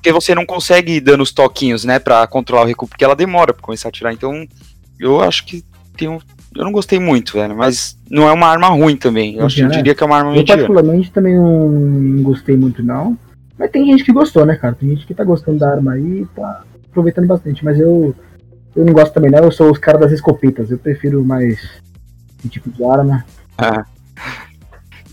Porque 0.00 0.12
você 0.12 0.34
não 0.34 0.46
consegue 0.46 0.94
ir 0.94 1.00
dando 1.00 1.22
os 1.22 1.30
toquinhos, 1.30 1.84
né, 1.84 1.98
pra 1.98 2.26
controlar 2.26 2.62
o 2.62 2.66
recuo, 2.66 2.88
porque 2.88 3.04
ela 3.04 3.14
demora 3.14 3.52
pra 3.52 3.62
começar 3.62 3.88
a 3.88 3.90
atirar. 3.90 4.14
Então, 4.14 4.46
eu 4.98 5.20
acho 5.20 5.44
que 5.44 5.62
tem 5.94 6.08
um. 6.08 6.18
Eu 6.56 6.64
não 6.64 6.72
gostei 6.72 6.98
muito, 6.98 7.34
velho, 7.34 7.54
mas 7.54 7.98
não 8.10 8.26
é 8.26 8.32
uma 8.32 8.46
arma 8.46 8.68
ruim 8.68 8.96
também. 8.96 9.36
Eu, 9.36 9.44
acho, 9.44 9.60
eu 9.60 9.64
Mediana. 9.64 9.82
diria 9.82 9.94
que 9.94 10.02
é 10.02 10.06
uma 10.06 10.16
arma 10.16 10.30
Eu 10.30 10.36
mediana. 10.36 10.62
particularmente 10.62 11.12
também 11.12 11.36
não, 11.36 12.22
gostei 12.22 12.56
muito, 12.56 12.82
não. 12.82 13.16
Mas 13.58 13.70
tem 13.70 13.84
gente 13.84 14.02
que 14.02 14.10
gostou, 14.12 14.46
né, 14.46 14.56
cara? 14.56 14.74
Tem 14.74 14.88
gente 14.88 15.06
que 15.06 15.12
tá 15.14 15.22
gostando 15.22 15.58
da 15.58 15.70
arma 15.70 15.92
aí 15.92 16.22
e 16.22 16.26
tá 16.34 16.64
aproveitando 16.88 17.26
bastante. 17.26 17.62
Mas 17.62 17.78
eu, 17.78 18.14
eu 18.74 18.84
não 18.86 18.94
gosto 18.94 19.12
também, 19.12 19.30
não. 19.30 19.44
Eu 19.44 19.52
sou 19.52 19.70
os 19.70 19.78
caras 19.78 20.00
das 20.00 20.12
escopetas. 20.12 20.70
Eu 20.70 20.78
prefiro 20.78 21.22
mais 21.22 21.60
esse 22.38 22.48
tipo 22.48 22.70
de 22.70 22.82
arma. 22.82 23.22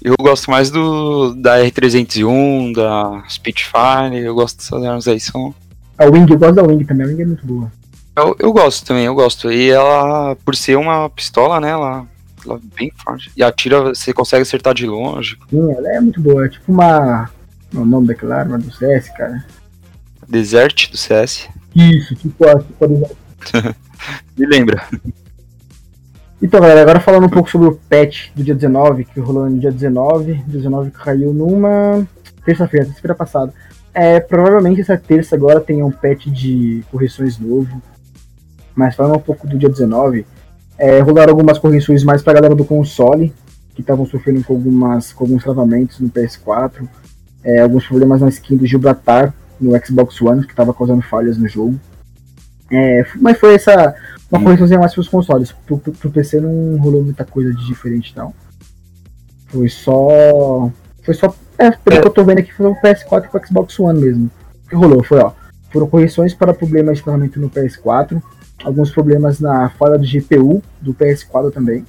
Eu 0.01 0.15
gosto 0.19 0.49
mais 0.51 0.69
do 0.69 1.33
da 1.33 1.59
R301, 1.59 2.73
da 2.73 3.23
Spitfire, 3.29 4.17
eu 4.23 4.35
gosto 4.35 4.57
dessas 4.57 4.83
armas 4.83 5.07
aí, 5.07 5.19
são... 5.19 5.53
A 5.97 6.05
Wing, 6.05 6.31
eu 6.31 6.37
gosto 6.37 6.55
da 6.55 6.63
Wing 6.63 6.85
também, 6.85 7.05
a 7.05 7.09
Wing 7.09 7.21
é 7.21 7.25
muito 7.25 7.45
boa. 7.45 7.71
Eu, 8.15 8.35
eu 8.39 8.53
gosto 8.53 8.85
também, 8.85 9.05
eu 9.05 9.15
gosto. 9.15 9.51
E 9.51 9.69
ela, 9.69 10.35
por 10.37 10.55
ser 10.55 10.77
uma 10.77 11.09
pistola, 11.09 11.59
né, 11.59 11.69
ela, 11.69 12.05
ela 12.45 12.55
é 12.55 12.77
bem 12.77 12.91
forte. 12.95 13.31
E 13.35 13.43
atira, 13.43 13.81
você 13.81 14.13
consegue 14.13 14.43
acertar 14.43 14.73
de 14.73 14.85
longe. 14.85 15.37
Sim, 15.49 15.71
ela 15.71 15.95
é 15.95 15.99
muito 15.99 16.21
boa, 16.21 16.45
é 16.45 16.49
tipo 16.49 16.71
uma... 16.71 17.29
O 17.73 17.83
nome 17.83 18.07
daquela 18.07 18.37
arma 18.37 18.57
do 18.57 18.71
CS, 18.71 19.09
cara. 19.09 19.45
Desert 20.27 20.89
do 20.91 20.97
CS. 20.97 21.49
Isso, 21.75 22.15
tipo 22.15 22.47
a, 22.47 22.59
tipo 22.59 22.85
a. 22.85 23.75
Me 24.37 24.45
lembra. 24.45 24.83
Então, 26.39 26.61
galera, 26.61 26.81
agora 26.81 26.99
falando 26.99 27.25
um 27.25 27.29
pouco 27.29 27.49
sobre 27.49 27.67
o 27.67 27.79
patch 27.89 28.29
do 28.35 28.43
dia 28.43 28.53
19, 28.53 29.05
que 29.05 29.19
rolou 29.19 29.49
no 29.49 29.57
dia 29.57 29.71
19. 29.71 30.35
19 30.45 30.91
caiu 30.91 31.33
numa 31.33 32.07
terça-feira, 32.45 32.85
terça-feira 32.85 33.15
passada. 33.15 33.51
É, 33.91 34.19
provavelmente 34.19 34.79
essa 34.79 34.95
terça 34.95 35.35
agora 35.35 35.59
tem 35.59 35.81
um 35.81 35.89
patch 35.89 36.27
de 36.27 36.83
correções 36.91 37.39
novo. 37.39 37.81
Mas 38.75 38.95
falando 38.95 39.15
um 39.15 39.19
pouco 39.19 39.47
do 39.47 39.57
dia 39.57 39.67
19, 39.67 40.27
é, 40.77 40.99
rolaram 40.99 41.31
algumas 41.31 41.57
correções 41.57 42.03
mais 42.03 42.21
pra 42.21 42.33
galera 42.33 42.53
do 42.53 42.63
console, 42.63 43.33
que 43.73 43.81
estavam 43.81 44.05
sofrendo 44.05 44.43
com, 44.43 44.53
algumas, 44.53 45.11
com 45.11 45.23
alguns 45.23 45.41
travamentos 45.41 45.99
no 45.99 46.09
PS4. 46.09 46.87
É, 47.43 47.61
alguns 47.61 47.87
problemas 47.87 48.21
na 48.21 48.29
skin 48.29 48.57
do 48.57 48.67
Gibraltar 48.67 49.33
no 49.59 49.71
Xbox 49.83 50.21
One, 50.21 50.45
que 50.45 50.51
estava 50.51 50.71
causando 50.71 51.01
falhas 51.01 51.35
no 51.35 51.47
jogo. 51.47 51.79
É, 52.71 53.05
mas 53.21 53.39
foi 53.39 53.55
essa 53.55 53.95
uma 54.31 54.41
correçãozinha 54.41 54.79
mais 54.79 54.93
pros 54.93 55.07
consoles. 55.07 55.53
Pro, 55.65 55.77
pro, 55.77 55.91
pro, 55.93 56.11
PC 56.11 56.41
não 56.41 56.77
rolou 56.77 57.03
muita 57.03 57.23
coisa 57.23 57.53
de 57.53 57.65
diferente, 57.65 58.13
não. 58.15 58.33
Foi 59.47 59.69
só. 59.69 60.69
Foi 61.03 61.13
só. 61.13 61.33
É, 61.57 61.71
pelo 61.71 61.97
é. 61.97 62.01
que 62.01 62.07
eu 62.07 62.13
tô 62.13 62.23
vendo 62.23 62.39
aqui, 62.39 62.53
foi 62.53 62.65
o 62.67 62.75
PS4 62.75 63.25
e 63.33 63.37
o 63.37 63.47
Xbox 63.47 63.79
One 63.79 63.99
mesmo. 63.99 64.29
O 64.65 64.69
que 64.69 64.75
rolou? 64.75 65.03
Foi, 65.03 65.19
ó. 65.19 65.31
Foram 65.71 65.87
correções 65.87 66.33
para 66.33 66.53
problemas 66.53 66.97
de 66.97 67.03
ferramenta 67.03 67.39
no 67.39 67.49
PS4. 67.49 68.21
Alguns 68.63 68.91
problemas 68.91 69.39
na 69.39 69.69
falha 69.71 69.97
do 69.97 70.05
GPU 70.05 70.61
do 70.81 70.93
PS4 70.93 71.51
também. 71.51 71.85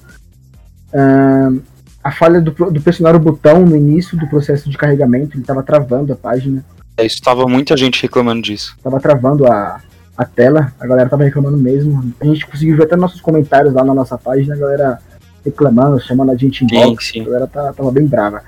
A 2.03 2.11
falha 2.11 2.39
do, 2.39 2.51
do 2.51 2.81
pressionar 2.81 3.15
o 3.15 3.19
botão 3.19 3.65
no 3.65 3.75
início 3.75 4.17
do 4.17 4.27
processo 4.27 4.69
de 4.69 4.77
carregamento, 4.77 5.35
ele 5.35 5.41
estava 5.41 5.61
travando 5.61 6.13
a 6.13 6.15
página. 6.15 6.63
É, 6.95 7.05
isso 7.05 7.21
tava 7.21 7.45
muita 7.47 7.75
gente 7.75 8.01
reclamando 8.01 8.41
disso. 8.41 8.75
Tava 8.81 8.99
travando 8.99 9.45
a, 9.45 9.81
a 10.19 10.25
tela, 10.25 10.73
a 10.77 10.85
galera 10.85 11.07
tava 11.07 11.23
reclamando 11.23 11.57
mesmo. 11.57 12.13
A 12.19 12.25
gente 12.25 12.45
conseguiu 12.45 12.75
ver 12.75 12.83
até 12.83 12.97
nossos 12.97 13.21
comentários 13.21 13.73
lá 13.73 13.85
na 13.85 13.93
nossa 13.93 14.17
página, 14.17 14.53
a 14.53 14.57
galera 14.57 14.99
reclamando, 15.45 15.97
chamando 16.01 16.31
a 16.31 16.35
gente 16.35 16.65
em 16.65 16.67
box, 16.67 17.05
sim, 17.05 17.11
sim. 17.13 17.21
a 17.21 17.23
galera 17.23 17.47
tá, 17.47 17.71
tava 17.71 17.89
bem 17.89 18.05
brava. 18.05 18.43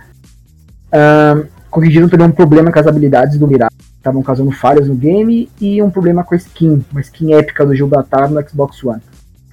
Uh, 0.91 1.47
corrigiram 1.69 2.09
também 2.09 2.27
um 2.27 2.31
problema 2.31 2.73
com 2.73 2.77
as 2.77 2.85
habilidades 2.85 3.39
do 3.39 3.47
Mirage, 3.47 3.71
estavam 3.95 4.21
causando 4.21 4.51
falhas 4.51 4.89
no 4.89 4.95
game, 4.95 5.49
e 5.61 5.81
um 5.81 5.89
problema 5.89 6.25
com 6.25 6.35
a 6.35 6.37
skin, 6.37 6.83
uma 6.91 6.99
skin 6.99 7.35
épica 7.35 7.65
do 7.65 7.73
Gibraltar 7.73 8.29
no 8.29 8.45
Xbox 8.45 8.83
One. 8.83 9.01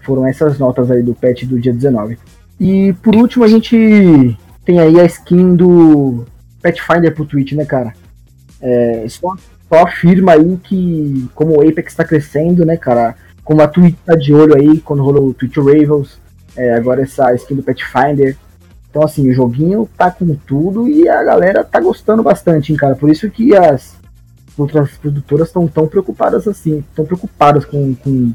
Foram 0.02 0.26
essas 0.26 0.58
notas 0.58 0.90
aí 0.90 1.04
do 1.04 1.14
patch 1.14 1.44
do 1.44 1.60
dia 1.60 1.72
19. 1.72 2.18
E 2.58 2.94
por 2.94 3.14
último 3.14 3.44
a 3.44 3.48
gente 3.48 4.37
tem 4.64 4.80
aí 4.80 4.98
a 4.98 5.04
skin 5.04 5.54
do 5.54 6.25
Pathfinder 6.60 7.14
pro 7.14 7.25
Twitch, 7.25 7.52
né, 7.52 7.64
cara? 7.64 7.92
É, 8.60 9.06
só, 9.08 9.37
só 9.68 9.82
afirma 9.82 10.32
aí 10.32 10.56
que, 10.62 11.28
como 11.34 11.56
o 11.56 11.68
Apex 11.68 11.92
está 11.92 12.04
crescendo, 12.04 12.64
né, 12.64 12.76
cara? 12.76 13.14
Como 13.44 13.62
a 13.62 13.68
Twitch 13.68 13.96
tá 14.04 14.14
de 14.14 14.34
olho 14.34 14.56
aí, 14.56 14.80
quando 14.80 15.02
rolou 15.02 15.28
o 15.28 15.34
Twitch 15.34 15.56
Ravens, 15.56 16.18
é, 16.56 16.75
agora 16.75 17.02
essa 17.02 17.32
skin 17.34 17.56
do 17.56 17.62
Pathfinder. 17.62 18.37
Então, 18.90 19.02
assim, 19.02 19.30
o 19.30 19.34
joguinho 19.34 19.88
tá 19.96 20.10
com 20.10 20.34
tudo 20.34 20.88
e 20.88 21.08
a 21.08 21.22
galera 21.22 21.62
tá 21.62 21.78
gostando 21.80 22.22
bastante, 22.22 22.72
hein, 22.72 22.78
cara. 22.78 22.94
Por 22.94 23.10
isso 23.10 23.30
que 23.30 23.54
as 23.54 23.96
outras 24.56 24.90
produtoras 24.96 25.48
estão 25.48 25.68
tão 25.68 25.87
preocupadas 25.87 26.48
assim, 26.48 26.84
tão 26.94 27.04
preocupadas 27.04 27.64
com, 27.64 27.94
com, 27.94 28.32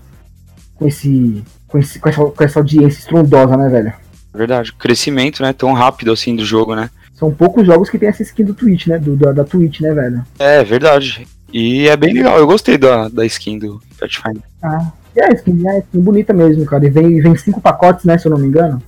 com, 0.75 0.87
esse, 0.87 1.43
com, 1.67 1.77
esse, 1.77 1.99
com, 1.99 2.09
essa, 2.09 2.25
com 2.25 2.43
essa 2.43 2.59
audiência 2.59 2.99
estrondosa, 2.99 3.57
né, 3.57 3.67
velho? 3.69 3.93
Verdade, 4.33 4.71
o 4.71 4.75
crescimento, 4.75 5.43
né, 5.43 5.53
tão 5.53 5.73
rápido 5.73 6.11
assim 6.11 6.35
do 6.35 6.45
jogo, 6.45 6.75
né? 6.75 6.89
São 7.13 7.31
poucos 7.31 7.65
jogos 7.65 7.89
que 7.89 7.99
tem 7.99 8.09
essa 8.09 8.23
skin 8.23 8.43
do 8.43 8.53
Twitch, 8.53 8.87
né? 8.87 8.97
Do, 8.97 9.15
da, 9.15 9.31
da 9.31 9.43
Twitch, 9.43 9.81
né, 9.81 9.93
velho? 9.93 10.25
É, 10.39 10.63
verdade. 10.63 11.27
E 11.51 11.87
é 11.87 11.95
bem 11.95 12.13
legal, 12.13 12.37
eu 12.37 12.47
gostei 12.47 12.77
da, 12.77 13.07
da 13.07 13.25
skin 13.25 13.59
do 13.59 13.79
Pathfinder. 13.99 14.41
Ah, 14.61 14.91
e 15.15 15.21
a 15.21 15.29
skin, 15.33 15.67
é 15.67 15.71
a 15.71 15.79
skin 15.79 16.01
bonita 16.01 16.33
mesmo, 16.33 16.65
cara. 16.65 16.85
E 16.85 16.89
vem, 16.89 17.21
vem 17.21 17.35
cinco 17.35 17.61
pacotes, 17.61 18.05
né, 18.05 18.17
se 18.17 18.27
eu 18.27 18.31
não 18.31 18.39
me 18.39 18.47
engano? 18.47 18.81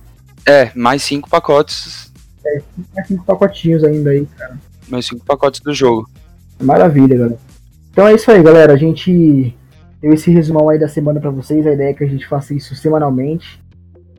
É, 0.44 0.70
mais 0.74 1.02
cinco 1.02 1.30
pacotes. 1.30 2.12
É, 2.44 2.60
mais 2.94 3.06
cinco 3.06 3.24
pacotinhos 3.24 3.84
ainda 3.84 4.10
aí, 4.10 4.26
cara. 4.36 4.58
Mais 4.88 5.06
cinco 5.06 5.24
pacotes 5.24 5.60
do 5.60 5.72
jogo. 5.72 6.08
Maravilha, 6.60 7.16
galera. 7.16 7.38
Então 7.92 8.08
é 8.08 8.14
isso 8.14 8.30
aí, 8.30 8.42
galera. 8.42 8.72
A 8.72 8.76
gente 8.76 9.54
deu 10.02 10.12
esse 10.12 10.30
resumão 10.30 10.68
aí 10.68 10.78
da 10.78 10.88
semana 10.88 11.20
para 11.20 11.30
vocês. 11.30 11.66
A 11.66 11.72
ideia 11.72 11.90
é 11.90 11.94
que 11.94 12.04
a 12.04 12.08
gente 12.08 12.26
faça 12.26 12.52
isso 12.52 12.74
semanalmente 12.74 13.60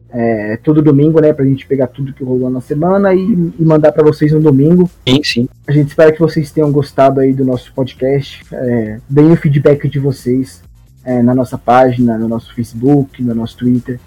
é, 0.10 0.58
todo 0.58 0.82
domingo, 0.82 1.20
né, 1.20 1.34
pra 1.34 1.46
gente 1.46 1.68
pegar 1.68 1.88
tudo 1.88 2.14
que 2.14 2.24
rolou 2.24 2.50
na 2.50 2.62
semana 2.62 3.14
e, 3.14 3.52
e 3.60 3.66
mandar 3.66 3.92
para 3.92 4.04
vocês 4.04 4.32
no 4.32 4.40
domingo. 4.40 4.90
Sim, 5.08 5.22
sim. 5.24 5.50
A 5.68 5.72
gente 5.72 5.90
espera 5.90 6.12
que 6.12 6.20
vocês 6.20 6.52
tenham 6.52 6.72
gostado 6.72 7.20
aí 7.20 7.34
do 7.34 7.44
nosso 7.44 7.74
podcast. 7.74 8.44
É, 8.52 9.00
deem 9.10 9.32
o 9.32 9.38
feedback 9.38 9.88
de 9.90 10.00
vocês 10.00 10.64
é, 11.04 11.22
na 11.22 11.36
nossa 11.36 11.58
página, 11.58 12.18
no 12.18 12.28
nosso 12.28 12.54
Facebook, 12.54 13.22
no 13.22 13.36
nosso 13.36 13.58
Twitter. 13.58 14.00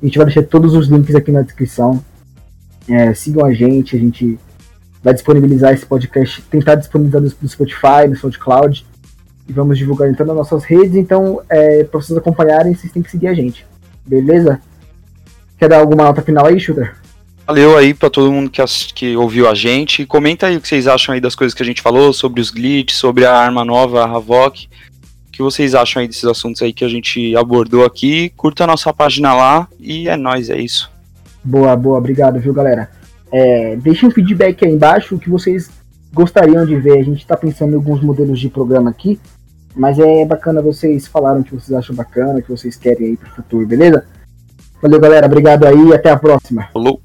A 0.00 0.04
gente 0.04 0.16
vai 0.16 0.26
deixar 0.26 0.44
todos 0.44 0.74
os 0.74 0.88
links 0.88 1.14
aqui 1.14 1.32
na 1.32 1.42
descrição. 1.42 2.02
É, 2.88 3.12
sigam 3.12 3.44
a 3.44 3.52
gente, 3.52 3.96
a 3.96 3.98
gente 3.98 4.38
vai 5.02 5.12
disponibilizar 5.12 5.74
esse 5.74 5.84
podcast, 5.84 6.40
tentar 6.42 6.76
disponibilizar 6.76 7.20
no 7.20 7.48
Spotify, 7.48 8.08
no 8.08 8.16
SoundCloud. 8.16 8.86
E 9.48 9.52
vamos 9.52 9.78
divulgar 9.78 10.08
então 10.10 10.26
nas 10.26 10.36
nossas 10.36 10.62
redes. 10.62 10.94
Então, 10.94 11.40
é, 11.48 11.82
para 11.82 12.00
vocês 12.00 12.16
acompanharem, 12.16 12.74
vocês 12.74 12.92
têm 12.92 13.02
que 13.02 13.10
seguir 13.10 13.28
a 13.28 13.34
gente. 13.34 13.66
Beleza? 14.06 14.60
Quer 15.58 15.68
dar 15.68 15.80
alguma 15.80 16.04
nota 16.04 16.22
final 16.22 16.46
aí, 16.46 16.60
Shooter? 16.60 16.94
Valeu 17.46 17.76
aí 17.76 17.94
para 17.94 18.10
todo 18.10 18.30
mundo 18.30 18.50
que, 18.50 18.62
que 18.94 19.16
ouviu 19.16 19.48
a 19.48 19.54
gente. 19.54 20.06
Comenta 20.06 20.46
aí 20.46 20.56
o 20.56 20.60
que 20.60 20.68
vocês 20.68 20.86
acham 20.86 21.14
aí 21.14 21.20
das 21.20 21.34
coisas 21.34 21.54
que 21.54 21.62
a 21.62 21.66
gente 21.66 21.82
falou, 21.82 22.12
sobre 22.12 22.40
os 22.40 22.50
glitches, 22.50 22.98
sobre 22.98 23.24
a 23.24 23.34
arma 23.34 23.64
nova, 23.64 24.04
a 24.04 24.04
Havok. 24.04 24.68
O 25.28 25.32
que 25.32 25.42
vocês 25.42 25.74
acham 25.74 26.00
aí 26.00 26.06
desses 26.06 26.24
assuntos 26.24 26.62
aí 26.62 26.72
que 26.72 26.84
a 26.84 26.88
gente 26.88 27.34
abordou 27.34 27.84
aqui? 27.84 28.30
Curta 28.36 28.64
a 28.64 28.66
nossa 28.66 28.92
página 28.92 29.32
lá 29.34 29.66
e 29.80 30.08
é 30.08 30.16
nóis, 30.16 30.50
é 30.50 30.58
isso. 30.58 30.90
Boa, 31.42 31.74
boa, 31.74 31.98
obrigado, 31.98 32.38
viu, 32.38 32.52
galera? 32.52 32.90
É, 33.32 33.76
deixem 33.76 34.08
um 34.08 34.12
feedback 34.12 34.64
aí 34.64 34.70
embaixo 34.70 35.16
o 35.16 35.18
que 35.18 35.30
vocês 35.30 35.70
gostariam 36.12 36.66
de 36.66 36.76
ver. 36.76 36.98
A 36.98 37.02
gente 37.02 37.18
está 37.18 37.36
pensando 37.36 37.72
em 37.72 37.76
alguns 37.76 38.02
modelos 38.02 38.38
de 38.38 38.48
programa 38.48 38.90
aqui, 38.90 39.18
mas 39.74 39.98
é 39.98 40.24
bacana 40.24 40.60
vocês 40.60 41.06
falaram 41.06 41.40
o 41.40 41.44
que 41.44 41.54
vocês 41.54 41.72
acham 41.72 41.96
bacana, 41.96 42.38
o 42.38 42.42
que 42.42 42.50
vocês 42.50 42.76
querem 42.76 43.06
aí 43.06 43.16
pro 43.16 43.30
futuro, 43.30 43.66
beleza? 43.66 44.04
Valeu, 44.80 45.00
galera. 45.00 45.26
Obrigado 45.26 45.64
aí 45.64 45.88
e 45.88 45.94
até 45.94 46.10
a 46.10 46.16
próxima. 46.16 46.68
Falou. 46.72 47.00